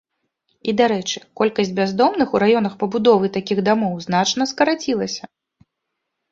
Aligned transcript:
І, 0.55 0.71
дарэчы, 0.79 1.21
колькасць 1.41 1.73
бяздомных 1.81 2.33
у 2.37 2.41
раёнах 2.45 2.73
пабудовы 2.85 3.31
такіх 3.37 3.63
дамоў 3.71 3.93
значна 4.09 4.51
скарацілася. 4.55 5.23